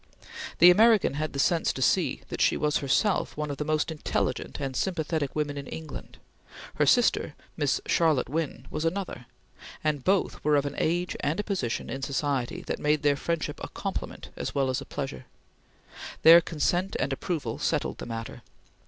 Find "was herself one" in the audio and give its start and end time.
2.57-3.51